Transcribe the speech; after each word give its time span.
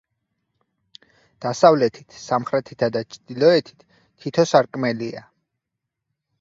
დასავლეთით, 1.47 2.17
სამხრეთითა 2.23 2.91
და 2.97 3.05
ჩრდილოეთით 3.17 3.87
თითო 4.25 4.49
სარკმელია. 4.55 5.27